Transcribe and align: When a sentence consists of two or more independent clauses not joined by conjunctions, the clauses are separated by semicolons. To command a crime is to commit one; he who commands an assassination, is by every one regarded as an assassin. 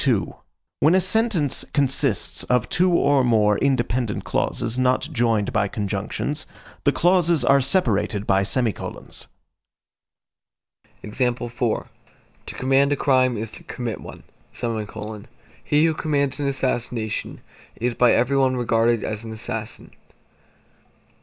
When 0.79 0.95
a 0.95 0.99
sentence 0.99 1.63
consists 1.73 2.43
of 2.45 2.67
two 2.69 2.89
or 2.91 3.23
more 3.23 3.59
independent 3.59 4.23
clauses 4.23 4.75
not 4.75 5.07
joined 5.13 5.53
by 5.53 5.67
conjunctions, 5.67 6.47
the 6.85 6.91
clauses 6.91 7.45
are 7.45 7.61
separated 7.61 8.25
by 8.25 8.41
semicolons. 8.41 9.27
To 11.03 11.85
command 12.55 12.91
a 12.91 12.95
crime 12.95 13.37
is 13.37 13.51
to 13.51 13.63
commit 13.63 14.01
one; 14.01 14.23
he 15.63 15.85
who 15.85 15.93
commands 15.93 16.39
an 16.39 16.47
assassination, 16.47 17.41
is 17.75 17.93
by 17.93 18.11
every 18.11 18.37
one 18.37 18.57
regarded 18.57 19.03
as 19.03 19.23
an 19.23 19.31
assassin. 19.31 19.91